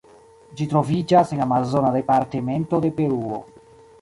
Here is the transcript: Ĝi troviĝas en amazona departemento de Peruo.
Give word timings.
Ĝi 0.61 0.65
troviĝas 0.71 1.33
en 1.37 1.43
amazona 1.47 1.93
departemento 1.99 2.81
de 2.89 2.93
Peruo. 3.01 3.41